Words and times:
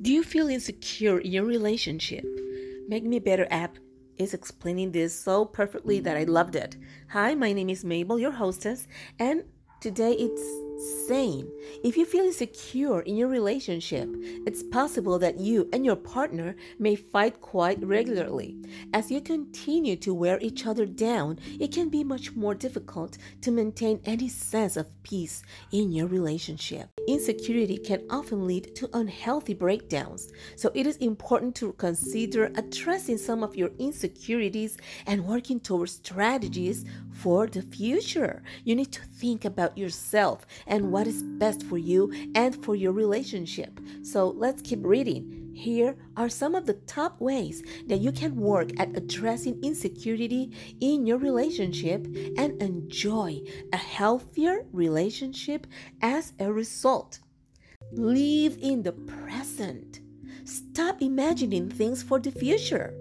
Do 0.00 0.12
you 0.12 0.22
feel 0.22 0.48
insecure 0.48 1.18
in 1.18 1.32
your 1.32 1.44
relationship? 1.44 2.24
Make 2.86 3.02
Me 3.02 3.18
Better 3.18 3.48
app 3.50 3.78
is 4.16 4.32
explaining 4.32 4.92
this 4.92 5.12
so 5.12 5.44
perfectly 5.44 5.98
that 5.98 6.16
I 6.16 6.22
loved 6.22 6.54
it. 6.54 6.76
Hi, 7.10 7.34
my 7.34 7.52
name 7.52 7.68
is 7.68 7.84
Mabel, 7.84 8.16
your 8.16 8.30
hostess, 8.30 8.86
and 9.18 9.42
today 9.80 10.12
it's 10.12 10.67
saying 10.78 11.50
if 11.82 11.96
you 11.96 12.04
feel 12.04 12.24
insecure 12.24 13.00
in 13.00 13.16
your 13.16 13.28
relationship, 13.28 14.08
it's 14.46 14.62
possible 14.62 15.18
that 15.18 15.40
you 15.40 15.68
and 15.72 15.84
your 15.84 15.96
partner 15.96 16.56
may 16.78 16.94
fight 16.94 17.40
quite 17.40 17.82
regularly. 17.84 18.56
As 18.92 19.10
you 19.10 19.20
continue 19.20 19.96
to 19.96 20.14
wear 20.14 20.38
each 20.40 20.66
other 20.66 20.86
down, 20.86 21.38
it 21.58 21.72
can 21.72 21.88
be 21.88 22.04
much 22.04 22.34
more 22.34 22.54
difficult 22.54 23.18
to 23.42 23.50
maintain 23.50 24.00
any 24.04 24.28
sense 24.28 24.76
of 24.76 25.02
peace 25.02 25.42
in 25.72 25.92
your 25.92 26.06
relationship. 26.06 26.88
Insecurity 27.08 27.78
can 27.78 28.02
often 28.10 28.46
lead 28.46 28.74
to 28.76 28.90
unhealthy 28.92 29.54
breakdowns, 29.54 30.32
so 30.56 30.70
it 30.74 30.86
is 30.86 30.96
important 30.98 31.54
to 31.56 31.72
consider 31.72 32.52
addressing 32.56 33.18
some 33.18 33.42
of 33.42 33.56
your 33.56 33.70
insecurities 33.78 34.76
and 35.06 35.26
working 35.26 35.58
towards 35.58 35.92
strategies 35.92 36.84
for 37.12 37.46
the 37.46 37.62
future. 37.62 38.42
You 38.64 38.76
need 38.76 38.92
to 38.92 39.02
think 39.02 39.44
about 39.44 39.76
yourself 39.76 40.46
and 40.68 40.92
what 40.92 41.06
is 41.06 41.22
best 41.22 41.62
for 41.64 41.78
you 41.78 42.12
and 42.34 42.54
for 42.64 42.76
your 42.76 42.92
relationship. 42.92 43.80
So 44.02 44.28
let's 44.28 44.62
keep 44.62 44.80
reading. 44.84 45.50
Here 45.54 45.96
are 46.16 46.28
some 46.28 46.54
of 46.54 46.66
the 46.66 46.74
top 46.74 47.20
ways 47.20 47.64
that 47.88 47.98
you 47.98 48.12
can 48.12 48.36
work 48.36 48.70
at 48.78 48.96
addressing 48.96 49.58
insecurity 49.64 50.52
in 50.80 51.04
your 51.04 51.18
relationship 51.18 52.06
and 52.36 52.62
enjoy 52.62 53.40
a 53.72 53.76
healthier 53.76 54.66
relationship 54.72 55.66
as 56.00 56.32
a 56.38 56.52
result. 56.52 57.18
Live 57.90 58.56
in 58.60 58.84
the 58.84 58.92
present. 58.92 60.00
Stop 60.44 61.02
imagining 61.02 61.68
things 61.68 62.04
for 62.04 62.20
the 62.20 62.30
future. 62.30 62.94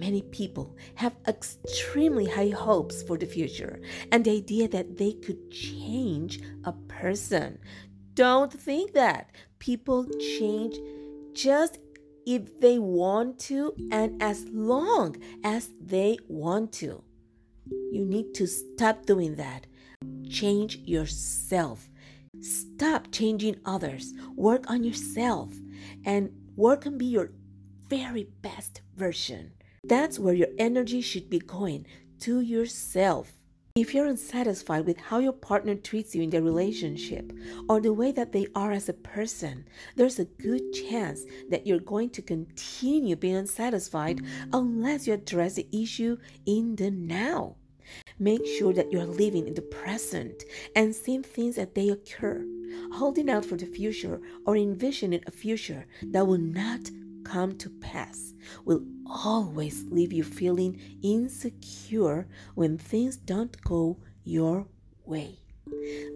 Many 0.00 0.22
people 0.22 0.78
have 0.94 1.14
extremely 1.28 2.24
high 2.24 2.48
hopes 2.48 3.02
for 3.02 3.18
the 3.18 3.26
future 3.26 3.78
and 4.10 4.24
the 4.24 4.30
idea 4.30 4.66
that 4.68 4.96
they 4.96 5.12
could 5.12 5.50
change 5.50 6.40
a 6.64 6.72
person. 6.88 7.58
Don't 8.14 8.50
think 8.50 8.94
that. 8.94 9.30
People 9.58 10.06
change 10.38 10.78
just 11.34 11.76
if 12.26 12.58
they 12.60 12.78
want 12.78 13.38
to 13.40 13.74
and 13.92 14.22
as 14.22 14.46
long 14.46 15.16
as 15.44 15.68
they 15.78 16.16
want 16.28 16.72
to. 16.80 17.04
You 17.92 18.06
need 18.06 18.32
to 18.36 18.46
stop 18.46 19.04
doing 19.04 19.34
that. 19.34 19.66
Change 20.30 20.76
yourself. 20.78 21.90
Stop 22.40 23.12
changing 23.12 23.56
others. 23.66 24.14
Work 24.34 24.70
on 24.70 24.82
yourself 24.82 25.52
and 26.06 26.30
work 26.56 26.86
on 26.86 26.96
be 26.96 27.04
your 27.04 27.32
very 27.86 28.28
best 28.40 28.80
version. 28.96 29.52
That's 29.84 30.18
where 30.18 30.34
your 30.34 30.48
energy 30.58 31.00
should 31.00 31.30
be 31.30 31.38
going 31.38 31.86
to 32.20 32.40
yourself. 32.40 33.32
If 33.76 33.94
you're 33.94 34.06
unsatisfied 34.06 34.84
with 34.84 34.98
how 34.98 35.20
your 35.20 35.32
partner 35.32 35.74
treats 35.74 36.14
you 36.14 36.22
in 36.22 36.30
the 36.30 36.42
relationship 36.42 37.32
or 37.68 37.80
the 37.80 37.92
way 37.92 38.12
that 38.12 38.32
they 38.32 38.46
are 38.54 38.72
as 38.72 38.88
a 38.88 38.92
person, 38.92 39.66
there's 39.96 40.18
a 40.18 40.26
good 40.26 40.72
chance 40.72 41.24
that 41.48 41.66
you're 41.66 41.78
going 41.78 42.10
to 42.10 42.22
continue 42.22 43.16
being 43.16 43.36
unsatisfied 43.36 44.20
unless 44.52 45.06
you 45.06 45.14
address 45.14 45.54
the 45.54 45.66
issue 45.72 46.18
in 46.44 46.76
the 46.76 46.90
now. 46.90 47.56
Make 48.18 48.44
sure 48.44 48.74
that 48.74 48.92
you're 48.92 49.06
living 49.06 49.46
in 49.46 49.54
the 49.54 49.62
present 49.62 50.44
and 50.76 50.94
seeing 50.94 51.22
things 51.22 51.56
as 51.56 51.68
they 51.74 51.88
occur, 51.88 52.44
holding 52.92 53.30
out 53.30 53.46
for 53.46 53.56
the 53.56 53.66
future 53.66 54.20
or 54.46 54.56
envisioning 54.56 55.22
a 55.26 55.30
future 55.30 55.86
that 56.02 56.26
will 56.26 56.38
not 56.38 56.90
come 57.30 57.56
to 57.56 57.70
pass 57.70 58.34
will 58.64 58.82
always 59.06 59.84
leave 59.84 60.12
you 60.12 60.24
feeling 60.24 60.80
insecure 61.00 62.26
when 62.56 62.76
things 62.76 63.16
don't 63.16 63.62
go 63.62 63.96
your 64.24 64.66
way. 65.04 65.38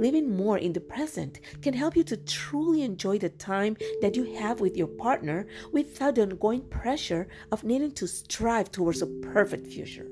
Living 0.01 0.37
more 0.37 0.59
in 0.59 0.73
the 0.73 0.81
present 0.81 1.39
can 1.63 1.73
help 1.73 1.97
you 1.97 2.03
to 2.03 2.17
truly 2.17 2.83
enjoy 2.83 3.17
the 3.17 3.29
time 3.29 3.77
that 4.01 4.17
you 4.17 4.25
have 4.35 4.61
with 4.61 4.77
your 4.77 4.89
partner 4.89 5.47
without 5.73 6.17
the 6.17 6.23
ongoing 6.23 6.63
pressure 6.69 7.29
of 7.53 7.63
needing 7.63 7.93
to 7.93 8.09
strive 8.09 8.73
towards 8.73 9.01
a 9.01 9.07
perfect 9.07 9.69
future. 9.69 10.09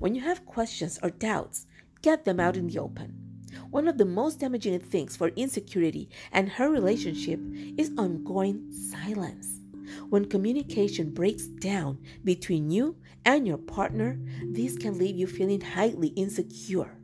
When 0.00 0.14
you 0.14 0.20
have 0.20 0.44
questions 0.44 0.98
or 1.02 1.08
doubts, 1.08 1.66
get 2.02 2.26
them 2.26 2.38
out 2.38 2.58
in 2.58 2.66
the 2.66 2.78
open. 2.78 3.14
One 3.70 3.88
of 3.88 3.96
the 3.96 4.04
most 4.04 4.40
damaging 4.40 4.80
things 4.80 5.16
for 5.16 5.28
insecurity 5.28 6.10
and 6.30 6.50
her 6.50 6.68
relationship 6.68 7.40
is 7.78 7.92
ongoing 7.96 8.70
silence. 8.70 9.59
When 10.08 10.28
communication 10.28 11.10
breaks 11.12 11.46
down 11.46 11.98
between 12.24 12.70
you 12.70 12.96
and 13.24 13.46
your 13.46 13.58
partner, 13.58 14.18
this 14.50 14.76
can 14.76 14.98
leave 14.98 15.16
you 15.16 15.26
feeling 15.26 15.60
highly 15.60 16.08
insecure. 16.08 16.96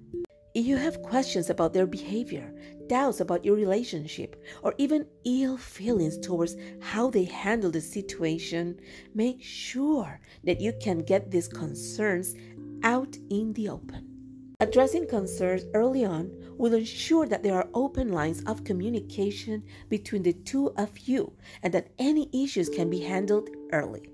If 0.55 0.65
you 0.65 0.79
have 0.79 1.03
questions 1.03 1.51
about 1.51 1.75
their 1.75 1.87
behavior, 1.87 2.51
doubts 2.87 3.21
about 3.21 3.45
your 3.45 3.57
relationship, 3.57 4.43
or 4.63 4.75
even 4.79 5.07
ill 5.27 5.59
feelings 5.59 6.17
towards 6.17 6.57
how 6.81 7.11
they 7.11 7.25
handle 7.25 7.71
the 7.71 7.83
situation, 7.83 8.81
make 9.15 9.43
sure 9.43 10.19
that 10.45 10.63
you 10.63 10.73
can 10.81 11.01
get 11.01 11.31
these 11.31 11.47
concerns 11.47 12.35
out 12.83 13.19
in 13.29 13.53
the 13.53 13.69
open. 13.69 14.09
Addressing 14.61 15.09
concerns 15.09 15.65
early 15.75 16.07
on 16.07 16.31
will 16.59 16.75
ensure 16.75 17.27
that 17.27 17.43
there 17.43 17.55
are 17.55 17.69
open 17.75 18.09
lines 18.13 18.43
of 18.45 18.65
communication 18.65 19.63
between 19.89 20.23
the 20.23 20.33
two 20.33 20.73
of 20.77 20.99
you 20.99 21.33
and 21.63 21.73
that 21.75 21.93
any 21.99 22.29
issues 22.33 22.69
can 22.69 22.91
be 22.91 23.01
handled 23.01 23.49
early. 23.73 24.09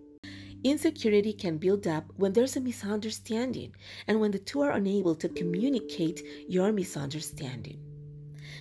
Insecurity 0.65 1.33
can 1.33 1.59
build 1.59 1.89
up 1.89 2.05
when 2.17 2.33
there's 2.33 2.57
a 2.57 2.61
misunderstanding 2.61 3.75
and 4.07 4.21
when 4.21 4.31
the 4.31 4.39
two 4.39 4.61
are 4.61 4.71
unable 4.71 5.15
to 5.17 5.29
communicate 5.29 6.23
your 6.49 6.71
misunderstanding. 6.71 7.81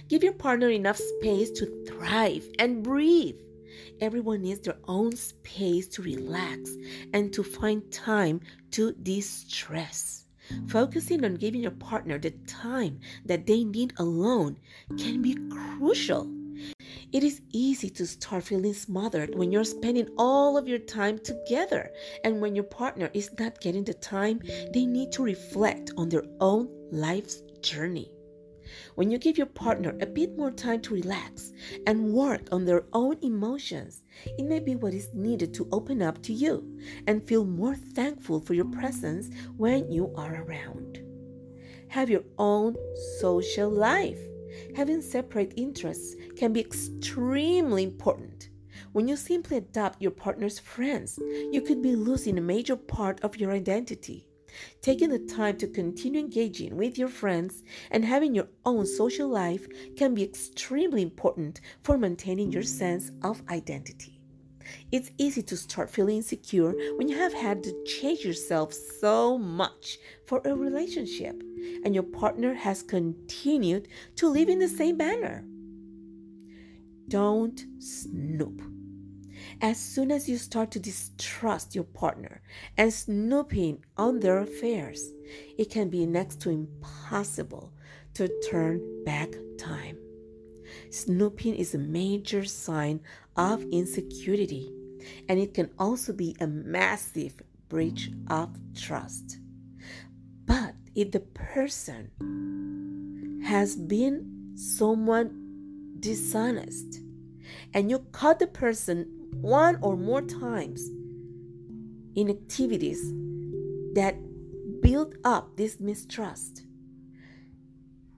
Give 0.08 0.24
your 0.24 0.34
partner 0.34 0.70
enough 0.70 0.98
space 0.98 1.52
to 1.52 1.86
thrive 1.88 2.48
and 2.58 2.84
breathe. 2.84 3.38
Everyone 4.00 4.42
needs 4.42 4.62
their 4.62 4.78
own 4.88 5.16
space 5.16 5.88
to 5.90 6.02
relax 6.02 6.72
and 7.14 7.32
to 7.34 7.44
find 7.44 7.90
time 7.92 8.42
to 8.72 8.94
distress. 8.94 10.26
Focusing 10.68 11.26
on 11.26 11.36
giving 11.36 11.62
your 11.62 11.72
partner 11.72 12.18
the 12.18 12.32
time 12.48 13.00
that 13.26 13.46
they 13.46 13.64
need 13.64 13.94
alone 13.98 14.58
can 14.98 15.22
be 15.22 15.36
crucial. 15.50 16.30
It 17.12 17.24
is 17.24 17.42
easy 17.52 17.90
to 17.92 18.06
start 18.06 18.44
feeling 18.44 18.74
smothered 18.74 19.36
when 19.36 19.52
you're 19.52 19.66
spending 19.66 20.08
all 20.18 20.58
of 20.58 20.68
your 20.68 20.80
time 20.80 21.20
together 21.20 21.92
and 22.24 22.40
when 22.40 22.56
your 22.56 22.64
partner 22.64 23.10
is 23.14 23.30
not 23.38 23.60
getting 23.60 23.84
the 23.84 23.94
time 23.94 24.40
they 24.74 24.86
need 24.86 25.12
to 25.14 25.24
reflect 25.24 25.92
on 25.98 26.08
their 26.08 26.24
own 26.40 26.70
life's 26.92 27.42
journey. 27.62 28.12
When 28.96 29.12
you 29.12 29.18
give 29.18 29.38
your 29.38 29.48
partner 29.48 29.96
a 30.02 30.06
bit 30.06 30.38
more 30.38 30.52
time 30.52 30.82
to 30.82 30.94
relax 30.94 31.52
and 31.88 32.14
work 32.14 32.42
on 32.52 32.66
their 32.66 32.86
own 32.94 33.18
emotions, 33.22 34.04
it 34.38 34.46
may 34.46 34.60
be 34.60 34.76
what 34.76 34.94
is 34.94 35.10
needed 35.14 35.54
to 35.56 35.68
open 35.72 36.02
up 36.02 36.22
to 36.24 36.34
you 36.34 36.80
and 37.08 37.24
feel 37.24 37.46
more 37.46 37.76
thankful 37.76 38.40
for 38.40 38.54
your 38.54 38.66
presence 38.66 39.30
when 39.58 39.92
you 39.92 40.14
are 40.16 40.44
around. 40.44 41.00
Have 41.90 42.10
your 42.10 42.24
own 42.38 42.76
social 43.20 43.70
life. 43.70 44.20
Having 44.76 45.02
separate 45.02 45.54
interests 45.58 46.16
can 46.36 46.54
be 46.54 46.60
extremely 46.60 47.84
important. 47.84 48.50
When 48.94 49.08
you 49.08 49.16
simply 49.16 49.58
adopt 49.58 50.02
your 50.02 50.12
partner's 50.12 50.60
friends, 50.60 51.20
you 51.52 51.62
could 51.62 51.82
be 51.82 51.96
losing 51.96 52.38
a 52.38 52.42
major 52.42 52.76
part 52.76 53.22
of 53.22 53.38
your 53.38 53.52
identity. 53.52 54.28
Taking 54.82 55.10
the 55.10 55.20
time 55.20 55.58
to 55.58 55.68
continue 55.68 56.20
engaging 56.20 56.78
with 56.78 56.98
your 56.98 57.08
friends 57.08 57.64
and 57.92 58.04
having 58.04 58.36
your 58.36 58.48
own 58.66 58.86
social 58.86 59.28
life 59.28 59.68
can 59.96 60.14
be 60.14 60.24
extremely 60.24 61.02
important 61.02 61.62
for 61.82 61.98
maintaining 61.98 62.52
your 62.52 62.64
sense 62.64 63.12
of 63.24 63.42
identity. 63.50 64.22
It's 64.92 65.12
easy 65.18 65.42
to 65.44 65.58
start 65.58 65.90
feeling 65.90 66.18
insecure 66.18 66.74
when 66.96 67.08
you 67.08 67.18
have 67.18 67.34
had 67.34 67.64
to 67.64 67.84
change 67.86 68.24
yourself 68.24 68.74
so 68.74 69.38
much 69.38 69.98
for 70.26 70.42
a 70.46 70.56
relationship 70.56 71.42
and 71.84 71.94
your 71.94 72.04
partner 72.04 72.54
has 72.54 72.84
continued 72.84 73.88
to 74.16 74.30
live 74.30 74.50
in 74.50 74.60
the 74.60 74.68
same 74.68 74.98
manner. 74.98 75.46
Don't 77.08 77.66
snoop. 77.80 78.71
As 79.60 79.80
soon 79.80 80.12
as 80.12 80.30
you 80.30 80.38
start 80.38 80.72
to 80.72 80.80
distrust 80.80 81.76
your 81.76 81.84
partner 81.84 82.42
and 82.78 82.94
snooping 82.94 83.84
on 83.98 84.20
their 84.20 84.40
affairs, 84.40 85.12
it 85.58 85.70
can 85.70 85.90
be 85.90 86.06
next 86.06 86.40
to 86.42 86.50
impossible 86.50 87.74
to 88.14 88.30
turn 88.50 89.04
back 89.04 89.30
time. 89.58 89.98
Snooping 90.90 91.56
is 91.56 91.76
a 91.76 91.80
major 91.80 92.46
sign 92.46 93.02
of 93.36 93.64
insecurity, 93.72 94.72
and 95.28 95.40
it 95.40 95.54
can 95.54 95.70
also 95.78 96.14
be 96.14 96.36
a 96.40 96.48
massive 96.48 97.42
breach 97.70 98.12
of 98.30 98.50
trust. 98.76 99.40
But 100.46 100.76
if 100.96 101.12
the 101.12 101.20
person 101.22 102.12
has 103.46 103.76
been 103.76 104.54
someone 104.56 105.96
dishonest 106.00 107.02
and 107.74 107.90
you 107.90 108.00
cut 108.12 108.40
the 108.40 108.48
person 108.48 109.06
one 109.42 109.78
or 109.82 109.96
more 109.96 110.22
times 110.22 110.90
in 112.16 112.30
activities 112.30 113.14
that 113.94 114.16
build 114.82 115.16
up 115.24 115.56
this 115.58 115.80
mistrust, 115.80 116.64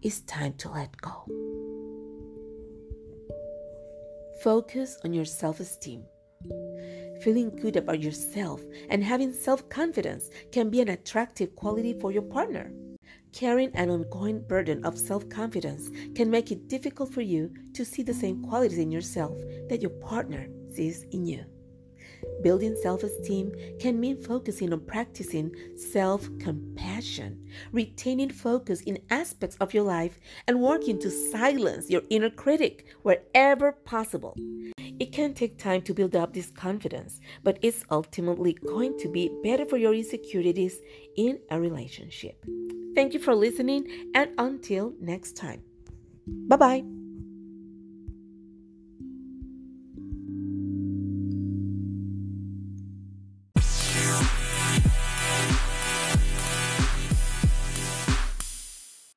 it's 0.01 0.21
time 0.21 0.53
to 0.57 0.69
let 0.69 0.95
go. 0.97 1.25
Focus 4.41 4.97
on 5.05 5.13
your 5.13 5.25
self 5.25 5.59
esteem. 5.59 6.03
Feeling 7.21 7.49
good 7.55 7.77
about 7.77 8.01
yourself 8.01 8.61
and 8.89 9.03
having 9.03 9.31
self 9.31 9.69
confidence 9.69 10.29
can 10.51 10.69
be 10.69 10.81
an 10.81 10.89
attractive 10.89 11.55
quality 11.55 11.93
for 11.93 12.11
your 12.11 12.23
partner. 12.23 12.71
Carrying 13.31 13.75
an 13.75 13.89
ongoing 13.89 14.41
burden 14.47 14.85
of 14.85 14.97
self 14.97 15.27
confidence 15.29 15.89
can 16.15 16.29
make 16.29 16.51
it 16.51 16.67
difficult 16.67 17.13
for 17.13 17.21
you 17.21 17.51
to 17.73 17.83
see 17.83 18.03
the 18.03 18.13
same 18.13 18.43
qualities 18.43 18.77
in 18.77 18.91
yourself 18.91 19.37
that 19.69 19.81
your 19.81 19.91
partner 19.91 20.47
sees 20.71 21.03
in 21.11 21.25
you. 21.25 21.43
Building 22.41 22.75
self 22.81 23.03
esteem 23.03 23.51
can 23.79 23.99
mean 23.99 24.21
focusing 24.21 24.73
on 24.73 24.81
practicing 24.81 25.51
self 25.75 26.29
compassion, 26.39 27.47
retaining 27.71 28.29
focus 28.29 28.81
in 28.81 28.99
aspects 29.09 29.57
of 29.57 29.73
your 29.73 29.83
life, 29.83 30.19
and 30.47 30.61
working 30.61 30.99
to 30.99 31.09
silence 31.09 31.89
your 31.89 32.01
inner 32.09 32.29
critic 32.29 32.85
wherever 33.03 33.71
possible. 33.71 34.35
It 34.99 35.11
can 35.11 35.33
take 35.33 35.57
time 35.57 35.81
to 35.83 35.93
build 35.93 36.15
up 36.15 36.33
this 36.33 36.51
confidence, 36.51 37.19
but 37.43 37.57
it's 37.61 37.83
ultimately 37.89 38.53
going 38.53 38.97
to 38.99 39.09
be 39.09 39.31
better 39.43 39.65
for 39.65 39.77
your 39.77 39.93
insecurities 39.93 40.79
in 41.17 41.39
a 41.49 41.59
relationship. 41.59 42.45
Thank 42.95 43.13
you 43.13 43.19
for 43.19 43.35
listening, 43.35 44.11
and 44.13 44.31
until 44.37 44.93
next 44.99 45.35
time. 45.35 45.63
Bye 46.27 46.57
bye. 46.57 46.92